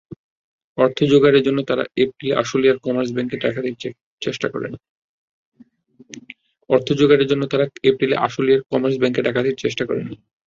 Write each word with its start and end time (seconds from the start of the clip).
অর্থ 0.77 0.97
জোগাড়ের 1.11 1.43
জন্য 1.47 1.59
তারা 1.69 1.83
এপ্রিলে 2.03 2.35
আশুলিয়ার 2.41 2.77
কমার্স 2.83 3.09
ব্যাংকে 9.07 9.21
ডাকাতির 9.27 9.55
চেষ্টা 9.61 9.85
করে। 9.89 10.01